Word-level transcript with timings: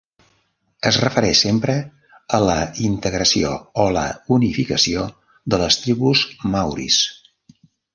Es 0.91 0.95
refereix 1.03 1.41
sempre 1.45 1.75
a 2.39 2.41
la 2.47 2.57
integració 2.87 3.53
o 3.85 3.87
la 4.01 4.09
unificació 4.41 5.09
de 5.55 5.65
les 5.67 5.83
tribus 5.85 6.29
maoris. 6.57 7.05